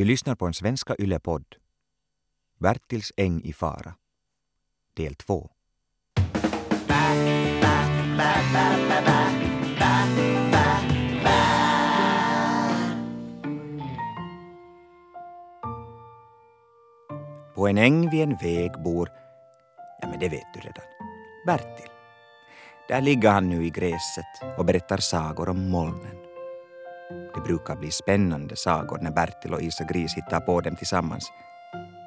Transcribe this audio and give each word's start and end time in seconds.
Du 0.00 0.04
lyssnar 0.04 0.34
på 0.34 0.46
en 0.46 0.54
svenska 0.54 0.94
yllepodd. 0.98 1.44
Bertils 2.58 3.12
äng 3.16 3.40
i 3.44 3.52
fara. 3.52 3.94
Del 4.96 5.14
2. 5.14 5.50
På 17.54 17.68
en 17.68 17.78
äng 17.78 18.10
vid 18.10 18.22
en 18.22 18.36
väg 18.36 18.82
bor, 18.84 19.08
ja 20.00 20.08
men 20.08 20.20
det 20.20 20.28
vet 20.28 20.54
du 20.54 20.60
redan, 20.60 20.84
Bertil. 21.46 21.90
Där 22.88 23.00
ligger 23.00 23.30
han 23.30 23.48
nu 23.48 23.66
i 23.66 23.70
gräset 23.70 24.58
och 24.58 24.64
berättar 24.64 24.98
sagor 24.98 25.48
om 25.48 25.70
molnen. 25.70 26.19
Det 27.34 27.40
brukar 27.40 27.76
bli 27.76 27.90
spännande 27.90 28.56
sagor 28.56 28.98
när 28.98 29.10
Bertil 29.10 29.54
och 29.54 29.62
Isa 29.62 29.84
Gris 29.84 30.14
hittar 30.16 30.40
på 30.40 30.60
dem 30.60 30.76
tillsammans. 30.76 31.32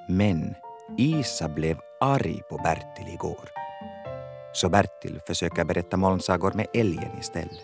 Men 0.10 0.56
Isa 0.98 1.50
blev 1.50 1.78
arg 2.02 2.42
på 2.50 2.58
Bertil 2.58 3.14
igår. 3.14 3.50
Så 4.54 4.70
Bertil 4.70 5.20
försöker 5.28 5.64
berätta 5.66 5.98
molnsagor 5.98 6.54
med 6.54 6.68
älgen 6.74 7.18
istället. 7.20 7.60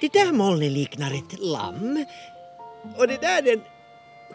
Det 0.00 0.12
där 0.12 0.32
molnet 0.32 0.70
liknar 0.72 1.10
ett 1.14 1.38
lamm. 1.40 2.04
Och 2.98 3.08
det 3.08 3.20
där 3.20 3.48
är 3.48 3.52
en 3.52 3.62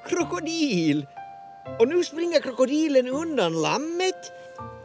krokodil. 0.09 1.07
Och 1.79 1.87
nu 1.87 2.03
springer 2.03 2.41
krokodilen 2.41 3.07
undan 3.07 3.61
lammet. 3.61 4.31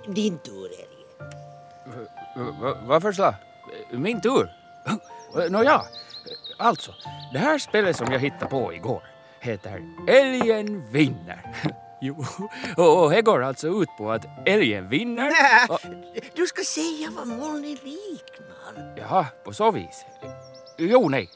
Din 0.08 0.38
tur, 0.38 0.66
älgen. 0.66 2.06
Va- 2.60 2.76
Varför 2.86 3.12
slag? 3.12 3.34
Min 3.92 4.20
tur? 4.20 4.52
Nåja, 5.50 5.82
alltså. 6.58 6.94
Det 7.32 7.38
här 7.38 7.58
spelet 7.58 7.96
som 7.96 8.12
jag 8.12 8.18
hittade 8.18 8.46
på 8.46 8.74
igår 8.74 9.02
heter 9.40 9.82
Älgen 10.08 10.90
vinner. 10.90 11.56
Jo, 12.00 12.24
och 12.76 13.10
det 13.10 13.22
går 13.22 13.42
alltså 13.42 13.68
ut 13.68 13.88
på 13.98 14.10
att 14.12 14.26
älgen 14.46 14.88
vinner. 14.88 15.30
och- 15.70 15.80
du 16.34 16.46
ska 16.46 16.62
säga 16.62 17.08
vad 17.16 17.26
molnet 17.28 17.84
liknar. 17.84 18.94
Jaha, 18.96 19.26
på 19.44 19.52
så 19.52 19.70
vis. 19.70 20.04
Jo, 20.78 21.08
nej. 21.08 21.28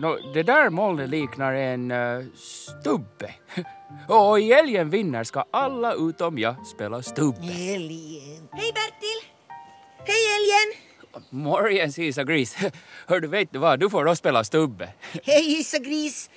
Nå, 0.00 0.18
det 0.34 0.42
där 0.42 0.70
molnet 0.70 1.08
liknar 1.08 1.52
en 1.54 1.90
uh, 1.90 2.24
stubbe. 2.36 3.34
Och 4.08 4.40
i 4.40 4.52
älgen 4.52 4.90
vinner 4.90 5.24
ska 5.24 5.44
alla 5.50 5.94
utom 5.94 6.38
jag 6.38 6.66
spela 6.66 7.02
stubbe. 7.02 7.38
Älgen. 7.74 8.48
Hej 8.52 8.72
Bertil! 8.74 9.20
Hej 9.98 10.24
älgen! 10.36 10.83
Morgens 11.30 11.98
Isa 11.98 12.24
Gris. 12.24 12.56
Hör 13.06 13.20
du, 13.20 13.28
vet 13.28 13.52
du 13.52 13.58
vad? 13.58 13.80
Du 13.80 13.90
får 13.90 14.04
då 14.04 14.16
spela 14.16 14.44
stubbe. 14.44 14.88
Hej 15.24 15.60
Issa 15.60 15.78
Gris. 15.78 16.30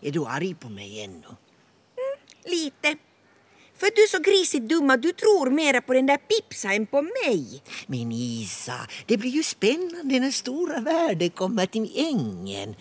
Är 0.00 0.10
du 0.10 0.26
arg 0.26 0.54
på 0.54 0.68
mig 0.68 1.04
ännu? 1.04 1.36
Lite. 2.44 2.96
För 3.76 3.86
du 3.96 4.02
är 4.02 4.08
så 4.08 4.18
grisigt 4.18 4.68
dum 4.68 4.90
att 4.90 5.02
du 5.02 5.12
tror 5.12 5.50
mera 5.50 5.80
på 5.80 5.92
den 5.92 6.06
där 6.06 6.16
Pipsa 6.16 6.72
än 6.72 6.86
på 6.86 7.02
mig. 7.02 7.62
Men 7.86 8.12
Isa, 8.12 8.86
det 9.06 9.16
blir 9.16 9.30
ju 9.30 9.42
spännande 9.42 10.20
när 10.20 10.30
stora 10.30 10.80
världen 10.80 11.30
kommer 11.30 11.66
till 11.66 11.92
ängen. 11.96 12.74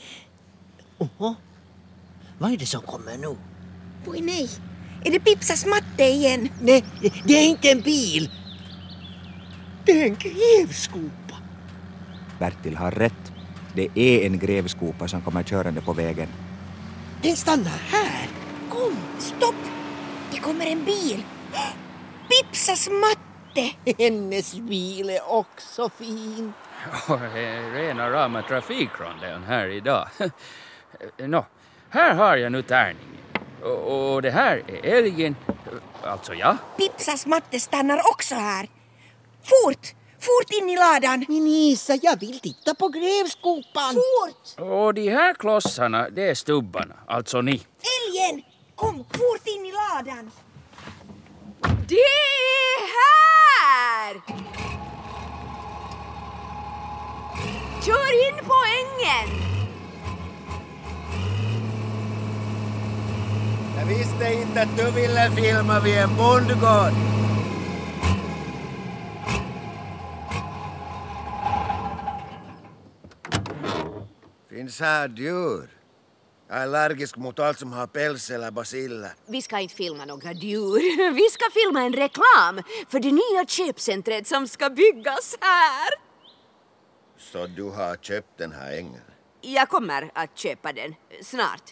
Oho, 0.98 1.36
vad 2.38 2.52
är 2.54 2.58
det 2.58 2.66
som 2.66 2.82
kommer 2.82 3.18
nu? 3.18 3.38
Oj 4.08 4.22
nej, 4.22 4.50
är 5.06 5.12
det 5.12 5.20
Pipsas 5.20 5.66
matte 5.66 6.04
igen? 6.04 6.50
Nej, 6.62 6.84
det 7.26 7.34
är 7.34 7.46
inte 7.46 7.70
en 7.70 7.82
bil. 7.82 8.30
Det 9.86 10.02
är 10.02 10.06
en 10.06 10.16
grävskopa. 10.16 11.19
Bertil 12.40 12.78
har 12.78 12.92
rätt. 12.92 13.32
Det 13.76 13.90
är 13.96 14.26
en 14.26 14.40
grävskopa 14.40 15.08
som 15.08 15.22
kommer 15.22 15.44
körande 15.44 15.82
på 15.82 15.94
vägen. 15.94 16.28
Den 17.22 17.36
stannar 17.36 17.82
här. 17.92 18.30
Kom, 18.70 18.98
stopp! 19.18 19.56
Det 20.32 20.40
kommer 20.40 20.66
en 20.66 20.86
bil. 20.86 21.24
Pipsas 22.30 22.90
matte! 22.90 23.94
Hennes 23.98 24.56
bil 24.56 25.10
är 25.10 25.32
också 25.32 25.90
fin. 25.90 26.54
Rena 27.74 28.10
rama 28.10 28.42
trafikronden 28.42 29.44
här 29.44 29.68
idag. 29.68 30.08
Nå, 31.18 31.46
här 31.90 32.14
har 32.14 32.38
jag 32.38 32.52
nu 32.52 32.62
tärningen. 32.62 33.18
Och, 33.64 34.14
och 34.14 34.22
det 34.22 34.32
här 34.32 34.64
är 34.68 34.98
älgen, 34.98 35.36
alltså 36.04 36.34
ja. 36.34 36.58
Pipsas 36.78 37.26
matte 37.26 37.60
stannar 37.60 37.98
också 37.98 38.36
här. 38.36 38.68
Fort! 39.44 39.99
Fort 40.20 40.52
in 40.62 40.70
i 40.70 40.76
ladan! 40.76 41.26
Men 41.28 41.48
Isa, 41.48 41.96
jag 42.02 42.20
vill 42.20 42.40
titta 42.40 42.76
på 42.76 42.88
grävskopan. 42.88 43.94
Fort! 43.94 44.68
Och 44.70 44.94
de 44.94 45.10
här 45.10 45.34
klossarna, 45.34 46.10
det 46.10 46.30
är 46.30 46.36
stubbarna, 46.36 46.96
alltså 47.08 47.42
ni. 47.42 47.52
Älgen! 47.52 48.44
Kom, 48.76 48.96
fort 48.98 49.48
in 49.48 49.66
i 49.66 49.72
ladan! 49.72 50.32
Det 51.88 51.96
är 51.96 52.80
här! 53.00 54.22
Kör 57.86 58.28
in 58.28 58.46
på 58.46 58.56
ängen! 58.80 59.46
Jag 63.78 63.86
visste 63.86 64.34
inte 64.34 64.62
att 64.62 64.78
du 64.78 64.92
ville 64.92 65.32
filma 65.32 65.80
vid 65.80 65.98
en 65.98 66.16
bondgård. 66.18 67.09
Finns 74.70 74.80
här 74.80 75.10
djur? 75.10 75.70
Jag 76.48 76.58
är 76.58 76.64
allergisk 76.64 77.18
mot 77.18 77.40
allt 77.40 77.60
som 77.60 77.74
har 77.74 77.88
päls 77.88 78.30
eller 78.30 78.52
basiller. 78.52 79.12
Vi 79.28 79.42
ska 79.42 79.60
inte 79.60 79.76
filma 79.76 80.06
några 80.06 80.32
djur. 80.32 81.12
Vi 81.14 81.30
ska 81.30 81.46
filma 81.54 81.82
en 81.82 81.94
reklam 81.94 82.62
för 82.90 83.00
det 83.00 83.12
nya 83.12 83.46
köpcentret 83.48 84.28
som 84.28 84.48
ska 84.48 84.70
byggas 84.70 85.36
här. 85.42 85.90
Så 87.18 87.48
du 87.48 87.64
har 87.64 87.96
köpt 87.96 88.38
den 88.38 88.52
här 88.52 88.78
ängen? 88.78 89.02
Jag 89.42 89.70
kommer 89.70 90.12
att 90.14 90.38
köpa 90.38 90.74
den 90.74 90.96
snart. 91.24 91.64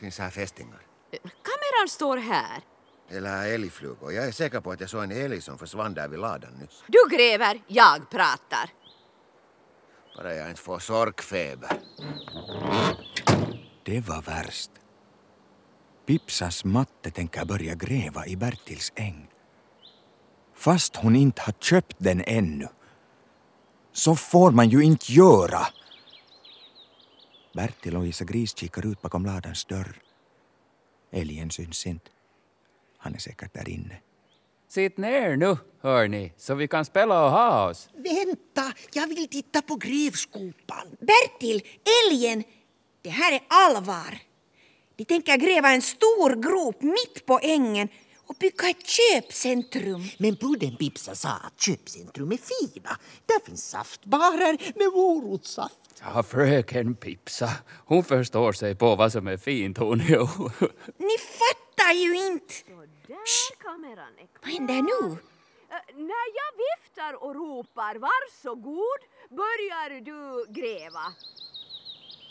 Finns 0.00 0.18
här 0.18 0.30
fästingar? 0.30 0.80
Kameran 1.22 1.88
står 1.88 2.16
här. 2.16 2.62
Eller 3.10 3.54
älgflugor? 3.54 4.12
Jag 4.12 4.26
är 4.26 4.32
säker 4.32 4.60
på 4.60 4.70
att 4.70 4.80
jag 4.80 4.90
såg 4.90 5.02
en 5.02 5.10
älg 5.12 5.40
som 5.40 5.58
försvann 5.58 5.94
där 5.94 6.08
vid 6.08 6.18
ladan 6.18 6.52
nyss. 6.52 6.84
Du 6.86 7.16
gräver, 7.16 7.62
jag 7.66 8.10
pratar. 8.10 8.70
Bara 10.16 10.34
jag 10.34 10.50
inte 10.50 10.62
får 10.62 10.78
sorkfeber. 10.78 11.70
Det 13.82 14.00
var 14.00 14.22
värst. 14.22 14.70
Pipsas 16.06 16.64
matte 16.64 17.10
tänker 17.10 17.44
börja 17.44 17.74
gräva 17.74 18.26
i 18.26 18.36
Bertils 18.36 18.92
äng. 18.96 19.28
Fast 20.54 20.96
hon 20.96 21.16
inte 21.16 21.42
har 21.42 21.52
köpt 21.52 21.96
den 21.98 22.22
ännu. 22.26 22.68
Så 23.92 24.16
får 24.16 24.50
man 24.50 24.68
ju 24.68 24.82
inte 24.82 25.12
göra. 25.12 25.66
Bertil 27.54 27.96
och 27.96 28.06
Isa 28.06 28.24
Gris 28.24 28.56
kikar 28.56 28.86
ut 28.86 29.02
bakom 29.02 29.26
ladans 29.26 29.64
dörr. 29.64 29.96
Älgen 31.10 31.50
syns 31.50 31.86
inte. 31.86 32.10
Han 32.98 33.14
är 33.14 33.18
säkert 33.18 33.54
där 33.54 33.68
inne. 33.68 34.00
Sitt 34.74 34.96
ner 34.96 35.36
nu, 35.36 35.56
hörni, 35.82 36.32
så 36.36 36.54
vi 36.54 36.68
kan 36.68 36.84
spela 36.84 37.24
och 37.24 37.30
ha 37.30 37.70
oss. 37.70 37.88
Vänta, 37.94 38.72
jag 38.92 39.06
vill 39.06 39.28
titta 39.28 39.62
på 39.62 39.76
grävskopan. 39.76 40.96
Bertil, 41.00 41.62
älgen! 42.04 42.44
Det 43.02 43.10
här 43.10 43.32
är 43.32 43.40
allvar. 43.48 44.18
De 44.96 45.04
tänker 45.04 45.36
gräva 45.36 45.70
en 45.70 45.82
stor 45.82 46.42
grop 46.42 46.82
mitt 46.82 47.26
på 47.26 47.40
ängen 47.42 47.88
och 48.26 48.36
bygga 48.40 48.68
ett 48.68 48.86
köpcentrum. 48.86 50.04
Men 50.18 50.34
bruden 50.34 50.76
Pipsa 50.76 51.14
sa 51.14 51.28
att 51.28 51.60
köpcentrum 51.60 52.32
är 52.32 52.36
fina. 52.36 52.98
Där 53.26 53.46
finns 53.46 53.68
saftbarer 53.68 54.78
med 54.78 54.92
morotssaft. 54.94 55.78
Ja, 56.00 56.22
fröken 56.22 56.94
Pipsa, 56.94 57.50
hon 57.86 58.04
förstår 58.04 58.52
sig 58.52 58.74
på 58.74 58.96
vad 58.96 59.12
som 59.12 59.26
är 59.26 59.36
fint 59.36 59.78
hon. 59.78 59.98
Ni 59.98 61.16
fattar 61.18 61.92
ju 61.94 62.26
inte. 62.26 62.54
Där 63.06 63.16
kameran 63.72 64.18
är 64.18 64.28
Vad 64.42 64.52
händer 64.52 64.82
nu? 64.82 65.12
Eh, 65.70 65.96
När 65.96 66.26
jag 66.40 66.52
viftar 66.64 67.24
och 67.24 67.34
ropar 67.34 67.94
varsågod 67.98 69.00
börjar 69.30 70.00
du 70.00 70.52
gräva. 70.60 71.04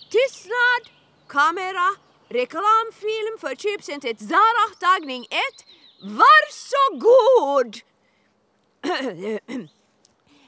Tystnad! 0.09 0.83
Kamera! 1.27 1.89
Reklamfilm 2.29 3.37
för 3.39 3.55
köpcentret 3.55 4.19
Zara 4.19 4.75
tagning 4.79 5.25
1. 5.29 5.29
Varsågod! 6.01 7.75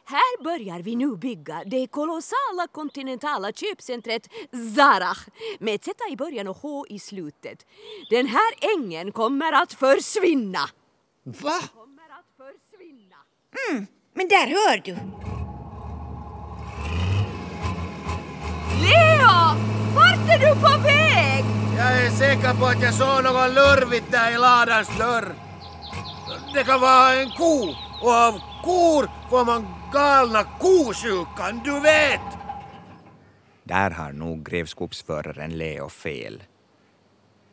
Här 0.05 0.43
börjar 0.43 0.79
vi 0.79 0.95
nu 0.95 1.15
bygga 1.15 1.63
det 1.65 1.87
kolossala 1.87 2.67
kontinentala 2.71 3.51
köpcentret 3.51 4.29
Zara 4.75 5.13
med 5.59 5.83
Z 5.83 6.03
i 6.09 6.15
början 6.15 6.47
och 6.47 6.57
H 6.57 6.85
i 6.89 6.99
slutet. 6.99 7.65
Den 8.09 8.27
här 8.27 8.53
ängen 8.75 9.11
kommer 9.11 9.53
att 9.53 9.73
försvinna. 9.73 10.69
Va? 11.23 11.59
Kommer 11.73 12.09
att 12.19 12.29
försvinna. 12.37 13.15
Men 14.13 14.27
där 14.27 14.47
hör 14.47 14.77
du. 14.77 14.93
Leo! 18.83 19.35
Vart 19.95 20.29
är 20.29 20.39
du 20.39 20.61
på 20.61 20.83
väg? 20.83 21.45
är 21.77 22.09
säker 22.09 22.53
på 22.59 22.65
att 22.65 22.81
jag 22.81 22.93
såg 22.93 23.23
något 23.23 23.53
lurvigt 23.53 24.11
där 24.11 24.31
i 24.31 24.37
ladans 24.37 24.97
dörr. 24.97 25.35
Det 26.53 26.63
kan 26.63 26.81
vara 26.81 27.13
en 27.13 27.29
ko 27.29 27.75
och 28.01 28.11
av 28.11 28.33
kor 28.63 29.29
får 29.29 29.45
man 29.45 29.67
galna 29.93 30.43
kosjukan, 30.43 31.61
du 31.63 31.79
vet! 31.79 32.21
Där 33.63 33.91
har 33.91 34.11
nog 34.11 34.45
grävskopsföraren 34.45 35.57
Leo 35.57 35.89
fel. 35.89 36.43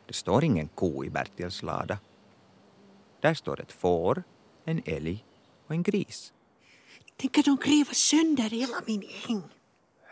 Det 0.07 0.13
står 0.13 0.43
ingen 0.43 0.67
ko 0.67 1.05
i 1.05 1.09
Bertils 1.09 1.63
lada. 1.63 1.97
Där 3.21 3.33
står 3.33 3.61
ett 3.61 3.71
får, 3.71 4.23
en 4.65 4.81
älg 4.85 5.25
och 5.67 5.75
en 5.75 5.83
gris. 5.83 6.33
Tänker 7.17 7.43
de 7.43 7.55
gräva 7.55 7.93
sönder 7.93 8.49
hela 8.49 8.81
min 8.87 9.03
äng? 9.29 9.43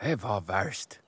Det 0.02 0.16
var 0.16 0.42
värst. 0.42 1.00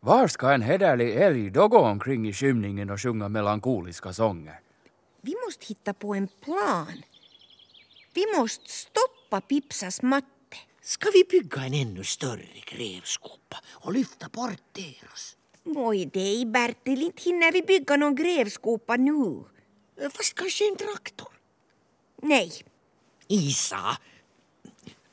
Var 0.00 0.28
ska 0.28 0.52
en 0.52 0.62
hederlig 0.62 1.16
älg 1.16 1.50
då 1.50 1.68
gå 1.68 1.78
omkring 1.78 2.28
i 2.28 2.32
skymningen 2.32 2.90
och 2.90 3.00
sjunga 3.00 3.28
melankoliska 3.28 4.12
sånger? 4.12 4.60
Vi 5.20 5.34
måste 5.46 5.66
hitta 5.66 5.94
på 5.94 6.14
en 6.14 6.28
plan. 6.28 7.02
Vi 8.14 8.24
måste 8.36 8.70
stoppa 8.70 9.40
Pipsas 9.40 10.02
matte. 10.02 10.28
Ska 10.82 11.10
vi 11.10 11.24
bygga 11.30 11.64
en 11.64 11.74
ännu 11.74 12.04
större 12.04 12.60
grävskopa 12.66 13.56
och 13.70 13.92
lyfta 13.92 14.28
bort 14.28 14.62
deras? 14.72 15.36
Oj, 15.64 16.06
dig 16.06 16.46
Bertil, 16.46 17.02
inte 17.02 17.22
hinner 17.22 17.52
vi 17.52 17.62
bygga 17.62 17.96
någon 17.96 18.14
grävskopa 18.14 18.96
nu. 18.96 19.44
Fast 20.10 20.34
kanske 20.34 20.68
en 20.68 20.76
traktor? 20.76 21.33
Nej, 22.24 22.52
Isa! 23.28 23.96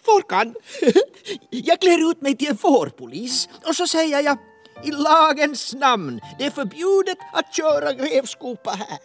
Fårkan! 0.05 0.55
jag 1.49 1.81
klär 1.81 2.11
ut 2.11 2.21
mig 2.21 2.37
till 2.37 2.47
en 2.47 2.57
fårpolis 2.57 3.49
och 3.67 3.75
så 3.75 3.87
säger 3.87 4.21
jag 4.21 4.37
i 4.83 4.91
lagens 4.91 5.73
namn, 5.73 6.21
det 6.39 6.45
är 6.45 6.51
förbjudet 6.51 7.17
att 7.33 7.55
köra 7.55 7.93
grävskopa 7.93 8.71
här. 8.71 8.99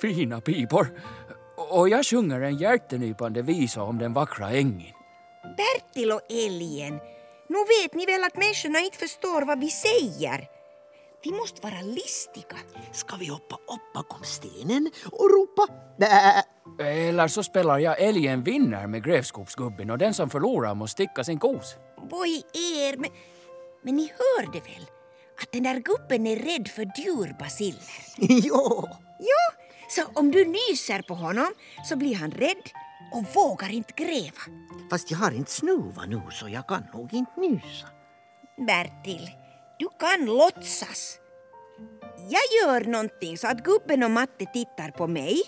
Fina 0.00 0.40
pipor. 0.40 1.00
Och 1.56 1.88
jag 1.88 2.06
sjunger 2.06 2.40
en 2.40 2.56
hjärtenypande 2.56 3.42
visa 3.42 3.82
om 3.82 3.98
den 3.98 4.12
vackra 4.12 4.50
ängen. 4.50 4.92
Bertil 5.56 6.12
och 6.12 6.20
älgen. 6.30 6.98
Nu 7.48 7.58
vet 7.58 7.94
ni 7.94 8.06
väl 8.06 8.24
att 8.24 8.36
människorna 8.36 8.78
inte 8.78 8.98
förstår 8.98 9.42
vad 9.42 9.60
vi 9.60 9.70
säger. 9.70 10.48
Vi 11.24 11.30
måste 11.32 11.60
vara 11.62 11.80
listiga. 11.80 12.56
Ska 12.92 13.16
vi 13.16 13.26
hoppa 13.26 13.54
upp 13.54 13.92
bakom 13.94 14.22
stenen 14.24 14.90
och 15.12 15.30
ropa 15.30 15.72
bä? 15.98 16.42
Eller 16.84 17.28
så 17.28 17.42
spelar 17.42 17.78
jag 17.78 18.00
älgen 18.00 18.42
vinner 18.42 18.86
med 18.86 19.04
grävskopsgubben 19.04 19.90
och 19.90 19.98
den 19.98 20.14
som 20.14 20.30
förlorar 20.30 20.74
måste 20.74 20.92
sticka 20.92 21.24
sin 21.24 21.38
kos. 21.38 21.76
Voi 22.10 22.42
er, 22.54 22.96
men, 22.96 23.10
men 23.84 23.96
ni 23.96 24.12
hörde 24.12 24.60
väl 24.60 24.86
att 25.42 25.52
den 25.52 25.62
där 25.62 25.78
gubben 25.80 26.26
är 26.26 26.36
rädd 26.36 26.68
för 26.68 26.92
djurbaciller? 26.96 27.82
jo, 28.18 28.88
Jo, 29.18 29.64
så 29.88 30.02
om 30.14 30.30
du 30.30 30.44
nyser 30.44 31.02
på 31.02 31.14
honom 31.14 31.52
så 31.84 31.96
blir 31.96 32.14
han 32.16 32.30
rädd 32.30 32.70
och 33.12 33.24
vågar 33.34 33.70
inte 33.72 33.92
gräva. 33.96 34.42
fast 34.90 35.10
jag 35.10 35.18
har 35.18 35.30
inte 35.30 35.50
snuva 35.50 36.04
nu 36.06 36.22
så 36.30 36.48
jag 36.48 36.66
kan 36.68 36.82
nog 36.94 37.14
inte 37.14 37.40
nysa. 37.40 37.86
Bertil, 38.66 39.30
du 39.78 39.88
kan 39.98 40.26
låtsas. 40.26 41.18
Jag 42.28 42.42
gör 42.62 42.90
någonting 42.90 43.38
så 43.38 43.46
att 43.46 43.64
gubben 43.64 44.02
och 44.02 44.10
matte 44.10 44.46
tittar 44.46 44.90
på 44.90 45.06
mig. 45.06 45.42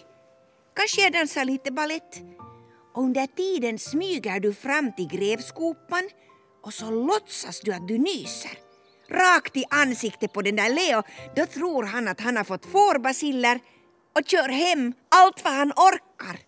Kanske 0.75 1.02
jag 1.02 1.12
dansar 1.12 1.44
lite 1.44 1.73
ballett. 1.73 2.23
Och 2.94 3.02
under 3.02 3.26
tiden 3.26 3.78
smyger 3.78 4.40
du 4.40 4.55
fram 4.55 4.93
till 4.93 5.08
grävskopan 5.08 6.08
och 6.62 6.75
så 6.75 6.90
låtsas 6.90 7.61
du 7.61 7.73
att 7.73 7.88
du 7.88 7.99
nyser. 7.99 8.58
Rakt 9.08 9.56
i 9.56 9.64
ansiktet 9.70 10.32
på 10.32 10.43
den 10.43 10.56
där 10.56 10.70
Leo, 10.70 11.02
då 11.37 11.46
tror 11.46 11.82
han 11.82 12.08
att 12.08 12.20
han 12.20 12.37
har 12.37 12.44
fått 12.44 12.67
fårbaciller 12.67 13.61
och 14.17 14.26
kör 14.26 14.49
hem 14.49 14.93
allt 15.08 15.44
vad 15.44 15.52
han 15.52 15.73
orkar. 15.73 16.38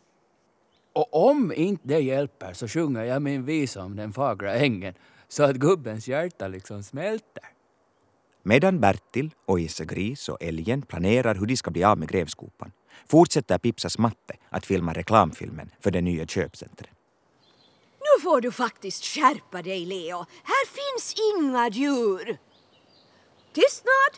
Och 0.92 1.28
om 1.30 1.52
inte 1.52 1.88
det 1.88 1.98
hjälper 1.98 2.52
så 2.52 2.68
sjunger 2.68 3.04
jag 3.04 3.22
min 3.22 3.44
visa 3.44 3.82
om 3.84 3.96
den 3.96 4.12
fagra 4.12 4.54
ängen 4.54 4.94
så 5.28 5.42
att 5.42 5.56
gubbens 5.56 6.08
hjärta 6.08 6.48
liksom 6.48 6.82
smälter. 6.82 7.57
Medan 8.48 8.80
Bertil 8.80 9.34
och 9.46 9.60
Isse 9.60 9.84
Gris 9.84 10.28
och 10.28 10.42
älgen 10.42 10.82
planerar 10.82 11.34
hur 11.34 11.46
de 11.46 11.56
ska 11.56 11.70
bli 11.70 11.84
av 11.84 11.98
med 11.98 12.08
grävskopan 12.08 12.72
fortsätter 13.08 13.58
Pipsas 13.58 13.98
matte 13.98 14.34
att 14.50 14.66
filma 14.66 14.92
reklamfilmen 14.92 15.70
för 15.80 15.90
det 15.90 16.00
nya 16.00 16.26
köpcentret. 16.26 16.90
Nu 18.00 18.22
får 18.22 18.40
du 18.40 18.52
faktiskt 18.52 19.04
skärpa 19.04 19.62
dig, 19.62 19.86
Leo. 19.86 20.18
Här 20.42 20.66
finns 20.66 21.14
inga 21.32 21.68
djur. 21.68 22.38
Tystnad! 23.52 24.12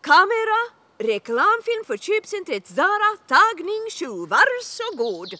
Kamera! 0.00 0.60
Reklamfilm 0.98 1.84
för 1.86 1.96
köpcentret 1.96 2.66
Zara, 2.66 3.16
tagning 3.26 3.84
7. 3.98 4.06
Varsågod! 4.06 5.30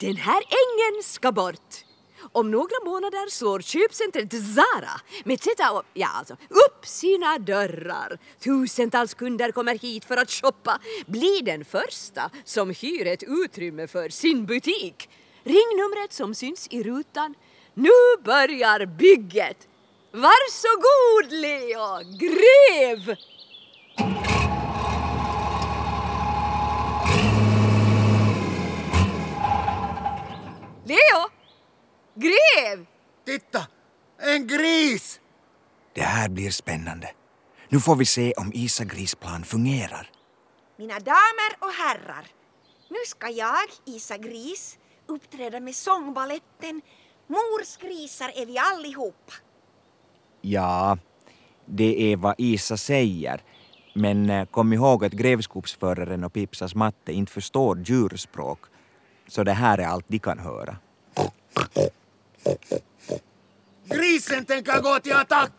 Den 0.00 0.16
här 0.16 0.42
ängen 0.62 1.02
ska 1.02 1.32
bort. 1.32 1.89
Om 2.32 2.50
några 2.50 2.84
månader 2.84 3.30
slår 3.30 3.60
köpcentret 3.60 4.32
Zara 4.32 5.00
med 5.24 5.34
att 5.34 5.42
sätta 5.42 5.78
upp, 5.78 5.86
ja, 5.94 6.08
alltså, 6.08 6.34
upp 6.34 6.86
sina 6.86 7.38
dörrar. 7.38 8.18
Tusentals 8.38 9.14
kunder 9.14 9.52
kommer 9.52 9.78
hit 9.78 10.04
för 10.04 10.16
att 10.16 10.30
shoppa. 10.30 10.80
Bli 11.06 11.40
den 11.44 11.64
första 11.64 12.30
som 12.44 12.70
hyr 12.70 13.06
ett 13.06 13.22
utrymme 13.22 13.86
för 13.86 14.08
sin 14.08 14.46
butik. 14.46 15.08
Ringnumret 15.44 16.12
som 16.12 16.34
syns 16.34 16.68
i 16.70 16.82
rutan. 16.82 17.34
Nu 17.74 17.90
börjar 18.24 18.86
bygget! 18.86 19.68
Varsågod 20.12 21.32
Leo, 21.32 21.98
gräv! 22.18 23.16
Leo! 30.84 31.40
Gräv! 32.14 32.86
Titta! 33.30 33.66
En 34.18 34.46
gris! 34.46 35.20
Det 35.94 36.02
här 36.02 36.28
blir 36.28 36.50
spännande. 36.50 37.10
Nu 37.68 37.80
får 37.80 37.96
vi 37.96 38.04
se 38.04 38.32
om 38.36 38.52
Isa 38.54 38.84
Gris 38.84 39.14
plan 39.14 39.44
fungerar. 39.44 40.10
Mina 40.78 40.94
damer 40.94 41.52
och 41.58 41.72
herrar, 41.72 42.26
nu 42.88 42.96
ska 43.06 43.28
jag, 43.28 43.68
Isa 43.86 44.16
Gris, 44.16 44.78
uppträda 45.06 45.60
med 45.60 45.74
sångbaletten 45.74 46.82
Mors 47.26 47.76
grisar 47.80 48.32
är 48.34 48.46
vi 48.46 48.58
allihopa. 48.58 49.32
Ja, 50.40 50.98
det 51.66 52.12
är 52.12 52.16
vad 52.16 52.34
Isa 52.38 52.76
säger. 52.76 53.42
Men 53.94 54.30
eh, 54.30 54.46
kom 54.46 54.72
ihåg 54.72 55.04
att 55.04 55.12
grävskopsföraren 55.12 56.24
och 56.24 56.32
Pipsas 56.32 56.74
matte 56.74 57.12
inte 57.12 57.32
förstår 57.32 57.78
djurspråk. 57.84 58.60
Så 59.28 59.44
det 59.44 59.52
här 59.52 59.78
är 59.78 59.86
allt 59.86 60.04
de 60.08 60.18
kan 60.18 60.38
höra. 60.38 60.76
Grisen 63.84 64.44
tänker 64.44 64.80
gå 64.80 65.00
till 65.00 65.12
attack! 65.12 65.52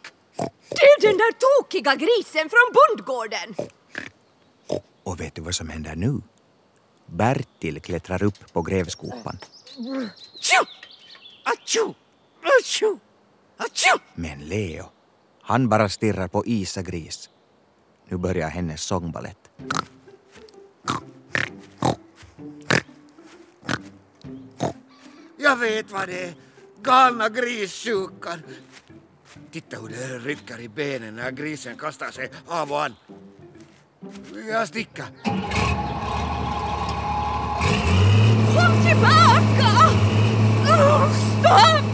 Det 0.70 0.86
är 0.86 1.02
den 1.02 1.18
där 1.18 1.32
tokiga 1.32 1.96
grisen 1.96 2.50
från 2.50 2.74
bondgården! 2.74 3.56
Och 5.04 5.20
vet 5.20 5.36
du 5.36 5.42
vad 5.42 5.56
som 5.56 5.70
händer 5.70 5.96
nu? 5.96 6.22
Bertil 7.06 7.82
klättrar 7.82 8.24
upp 8.24 8.54
på 8.54 8.62
grävskopan. 8.62 9.38
Tjo! 10.40 10.66
Atjo! 11.44 11.94
Atjo! 12.60 13.00
Atjo! 13.58 14.00
Men 14.16 14.40
Leo, 14.40 14.86
han 15.42 15.70
bara 15.70 15.90
stirrar 15.90 16.28
på 16.28 16.46
Isa 16.46 16.82
Gris. 16.82 17.30
Nu 18.08 18.18
börjar 18.18 18.50
hennes 18.50 18.82
sångbalett. 18.82 19.50
Jag 25.38 25.56
vet 25.56 25.92
vad 25.92 26.08
det 26.08 26.24
är. 26.24 26.34
Galna 26.84 27.30
grissjukan. 27.30 28.42
Titta 29.52 29.78
hur 29.78 29.90
det 29.90 30.20
rycker 30.20 30.60
i 30.60 30.70
benen 30.70 31.16
när 31.16 31.32
grisen 31.32 31.78
kastar 31.78 32.12
sig 32.12 32.30
av 32.48 32.72
och 32.72 32.84
an. 32.84 32.96
Jag 34.48 34.68
sticker. 34.68 35.06
Kom 38.56 38.86
tillbaka! 38.86 39.72
Oh, 40.66 41.12
stopp! 41.40 41.86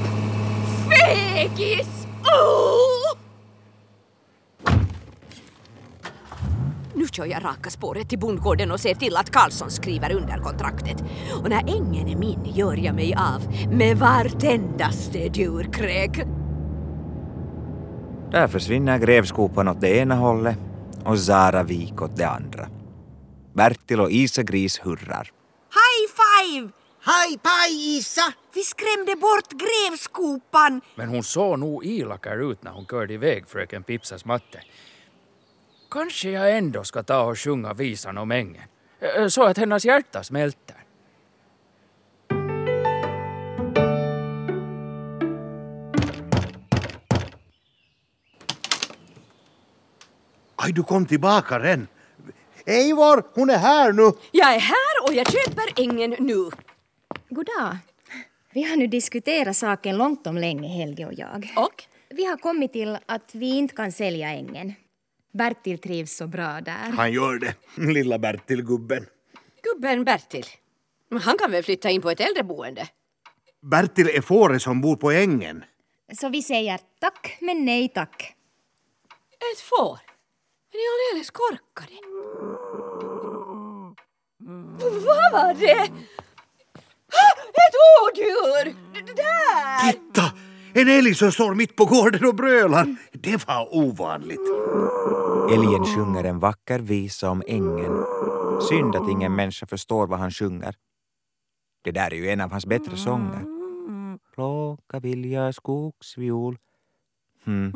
Fegis! 0.89 1.88
Oh! 2.24 2.96
Kör 7.17 7.25
jag 7.25 7.43
raka 7.43 7.69
spåret 7.69 8.09
till 8.09 8.19
bondgården 8.19 8.71
och 8.71 8.79
ser 8.79 8.95
till 8.95 9.17
att 9.17 9.31
Karlsson 9.31 9.71
skriver 9.71 10.12
under 10.12 10.38
kontraktet. 10.38 11.03
Och 11.43 11.50
när 11.50 11.75
ängen 11.75 12.07
är 12.07 12.15
min 12.15 12.45
gör 12.45 12.77
jag 12.77 12.95
mig 12.95 13.15
av 13.15 13.41
med 13.71 13.97
vartendaste 13.97 15.17
djurkräk. 15.17 16.19
Där 18.31 18.47
försvinner 18.47 18.97
grävskopan 18.97 19.67
åt 19.67 19.81
det 19.81 19.97
ena 19.97 20.15
hållet 20.15 20.57
och 21.05 21.19
Zara 21.19 21.63
Vik 21.63 22.01
åt 22.01 22.17
det 22.17 22.27
andra. 22.27 22.67
Bertil 23.53 24.00
och 24.00 24.12
Isa 24.12 24.43
Gris 24.43 24.79
hurrar. 24.79 25.31
High 25.77 26.07
five! 26.19 26.69
Hej 27.05 27.39
paj 27.43 27.97
Isa! 27.97 28.33
Vi 28.53 28.62
skrämde 28.62 29.15
bort 29.15 29.51
grävskopan. 29.51 30.81
Men 30.95 31.09
hon 31.09 31.24
såg 31.24 31.59
nog 31.59 31.86
elakare 31.86 32.45
ut 32.45 32.63
när 32.63 32.71
hon 32.71 32.86
körde 32.86 33.13
iväg 33.13 33.47
fröken 33.47 33.83
Pipsas 33.83 34.25
matte. 34.25 34.62
Kanske 35.97 36.29
jag 36.29 36.57
ändå 36.57 36.83
ska 36.83 37.03
ta 37.03 37.21
och 37.23 37.39
sjunga 37.39 37.73
visan 37.73 38.17
om 38.17 38.31
ängen. 38.31 38.63
Eh, 38.99 39.27
Så 39.27 39.43
att 39.43 39.57
hennes 39.57 39.85
hjärta 39.85 40.23
smälter. 40.23 40.75
Aj, 50.55 50.71
du 50.73 50.83
kom 50.83 51.05
tillbaka 51.05 51.59
redan. 51.59 51.87
Eivor, 52.65 53.23
hon 53.33 53.49
är 53.49 53.57
här 53.57 53.91
nu. 53.93 54.11
Jag 54.31 54.55
är 54.55 54.59
här 54.59 55.03
och 55.03 55.13
jag 55.13 55.31
köper 55.31 55.81
ängen 55.83 56.15
nu. 56.19 56.49
Goddag. 57.29 57.77
Vi 58.53 58.63
har 58.63 58.75
nu 58.77 58.87
diskuterat 58.87 59.57
saken 59.57 59.97
långt 59.97 60.27
om 60.27 60.37
länge, 60.37 60.67
Helge 60.67 61.05
och 61.05 61.13
jag. 61.13 61.53
Och? 61.55 61.83
Vi 62.09 62.25
har 62.25 62.37
kommit 62.37 62.73
till 62.73 62.97
att 63.05 63.35
vi 63.35 63.57
inte 63.57 63.75
kan 63.75 63.91
sälja 63.91 64.29
ängen. 64.29 64.73
Bertil 65.38 65.77
trivs 65.79 66.15
så 66.17 66.27
bra 66.27 66.62
där. 66.62 66.91
Han 66.98 67.12
gör 67.12 67.39
det, 67.39 67.56
lilla 67.94 68.17
Bertil-gubben. 68.20 69.06
Gubben 69.63 70.03
Bertil. 70.03 70.46
Han 71.24 71.38
kan 71.38 71.51
väl 71.51 71.63
flytta 71.63 71.89
in 71.89 72.01
på 72.01 72.10
ett 72.10 72.20
äldreboende? 72.20 72.88
Bertil 73.72 74.10
är 74.13 74.22
fåret 74.22 74.62
som 74.62 74.82
bor 74.82 74.96
på 74.96 75.12
ängen. 75.12 75.63
Så 76.20 76.29
vi 76.29 76.41
säger 76.44 76.79
tack, 77.00 77.38
men 77.41 77.65
nej 77.65 77.89
tack. 77.89 78.34
Ett 79.53 79.60
får? 79.62 80.00
Är 80.74 80.77
ni 80.77 81.12
alldeles 81.12 81.32
korkade? 81.32 81.94
Vad 85.06 85.32
var 85.32 85.53
det? 85.53 85.89
Ah, 87.12 87.41
Ett 87.50 87.75
odjur! 88.03 88.65
D- 89.06 89.13
Där! 89.15 89.91
Titta! 89.91 90.32
En 90.74 90.88
älg 90.89 91.15
som 91.15 91.32
står 91.32 91.53
mitt 91.56 91.75
på 91.75 91.86
gården 91.86 92.25
och 92.25 92.36
brölar. 92.36 92.96
Det 93.12 93.48
var 93.48 93.75
ovanligt. 93.75 94.39
Älgen 95.51 95.85
sjunger 95.85 96.23
en 96.23 96.39
vacker 96.39 96.79
visa 96.79 97.29
om 97.29 97.43
ängen. 97.47 98.03
Synd 98.69 98.95
att 98.95 99.09
ingen 99.09 99.35
människa 99.35 99.65
förstår 99.65 100.07
vad 100.07 100.19
han 100.19 100.31
sjunger. 100.31 100.75
Det 101.81 101.91
där 101.91 102.13
är 102.13 102.15
ju 102.15 102.29
en 102.29 102.41
av 102.41 102.51
hans 102.51 102.65
bättre 102.65 102.97
sånger. 102.97 103.45
Plocka 104.33 104.99
vilja 104.99 105.53
skogsviol. 105.53 106.57
Hmm. 107.45 107.71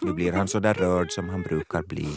Nu 0.00 0.12
blir 0.12 0.32
han 0.32 0.48
så 0.48 0.60
där 0.60 0.74
rörd 0.74 1.12
som 1.12 1.28
han 1.28 1.42
brukar 1.42 1.82
bli. 1.82 2.08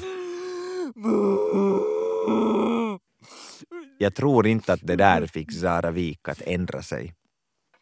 Jag 3.97 4.15
tror 4.15 4.47
inte 4.47 4.73
att 4.73 4.79
det 4.83 4.95
där 4.95 5.27
fick 5.27 5.51
Zara 5.51 5.91
Wik 5.91 6.27
att 6.27 6.41
ändra 6.41 6.81
sig. 6.81 7.13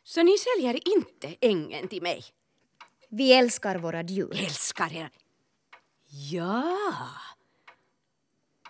Så 0.03 0.23
ni 0.23 0.35
säljer 0.37 0.79
inte 0.95 1.35
ängen 1.41 1.87
till 1.87 2.01
mig? 2.01 2.23
Vi 3.09 3.33
älskar 3.33 3.75
våra 3.75 4.03
djur. 4.03 4.31
Älskar 4.31 4.95
er? 4.95 5.09
Ja. 6.09 6.77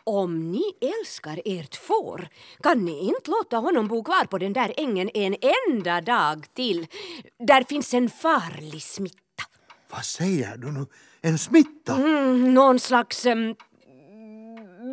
Om 0.03 0.51
ni 0.51 0.63
älskar 0.81 1.41
ert 1.45 1.75
får 1.75 2.27
kan 2.63 2.85
ni 2.85 3.07
inte 3.07 3.31
låta 3.31 3.57
honom 3.57 3.87
bo 3.87 4.03
kvar 4.03 4.25
på 4.25 4.37
den 4.37 4.53
där 4.53 4.73
ängen 4.77 5.09
en 5.13 5.35
enda 5.67 6.01
dag 6.01 6.45
till. 6.53 6.87
Där 7.39 7.63
finns 7.63 7.93
en 7.93 8.09
farlig 8.09 8.81
smitta. 8.81 9.43
Vad 9.89 10.05
säger 10.05 10.57
du 10.57 10.71
nu? 10.71 10.85
En 11.21 11.37
smitta? 11.37 11.95
Mm, 11.95 12.53
någon 12.53 12.79
slags... 12.79 13.25
Um, 13.25 13.55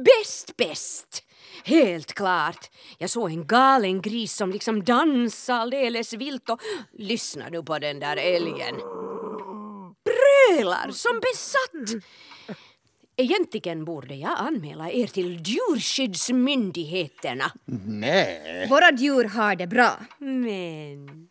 bäst, 0.04 0.56
bäst. 0.56 1.22
Helt 1.64 2.14
klart. 2.14 2.70
Jag 2.98 3.10
såg 3.10 3.30
en 3.30 3.46
galen 3.46 4.02
gris 4.02 4.36
som 4.36 4.50
liksom 4.50 4.84
dansade 4.84 5.60
alldeles 5.60 6.12
vilt 6.12 6.50
och 6.50 6.60
lyssna 6.92 7.48
nu 7.48 7.62
på 7.62 7.78
den 7.78 8.00
där 8.00 8.16
älgen. 8.16 8.74
Brölar 10.04 10.90
som 10.90 11.20
besatt. 11.20 12.04
Egentligen 13.16 13.84
borde 13.84 14.14
jag 14.14 14.38
anmäla 14.38 14.90
er 14.90 15.06
till 15.06 15.42
djurskyddsmyndigheterna. 15.44 17.52
Nej. 17.86 18.66
Våra 18.68 18.90
djur 18.90 19.24
har 19.24 19.56
det 19.56 19.66
bra. 19.66 19.90
Men 20.18 21.28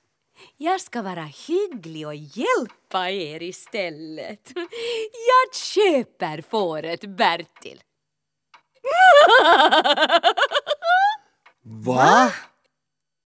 jag 0.57 0.81
ska 0.81 1.01
vara 1.01 1.29
hygglig 1.47 2.07
och 2.07 2.15
hjälpa 2.15 3.09
er 3.09 3.43
istället. 3.43 4.51
Jag 5.11 5.55
köper 5.55 6.41
fåret 6.49 7.01
Bertil. 7.01 7.81
Va? 11.85 12.31